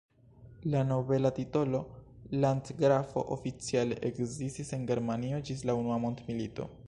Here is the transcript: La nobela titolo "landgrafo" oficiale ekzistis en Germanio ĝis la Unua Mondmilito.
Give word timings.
La 0.63 0.83
nobela 0.91 1.29
titolo 1.39 1.81
"landgrafo" 2.43 3.21
oficiale 3.37 3.97
ekzistis 4.11 4.75
en 4.79 4.89
Germanio 4.93 5.45
ĝis 5.51 5.65
la 5.71 5.79
Unua 5.83 6.05
Mondmilito. 6.07 6.71